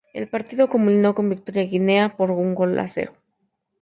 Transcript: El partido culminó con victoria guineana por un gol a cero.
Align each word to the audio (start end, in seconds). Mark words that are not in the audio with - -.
El 0.13 0.27
partido 0.27 0.67
culminó 0.67 1.13
con 1.13 1.29
victoria 1.29 1.61
guineana 1.65 2.17
por 2.17 2.31
un 2.31 2.55
gol 2.55 2.79
a 2.79 2.87
cero. 2.87 3.13